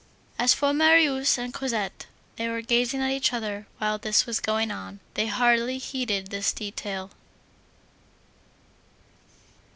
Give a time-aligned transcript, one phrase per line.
[0.39, 4.71] As for Marius and Cosette, they were gazing at each other while this was going
[4.71, 7.11] on; they hardly heeded this detail.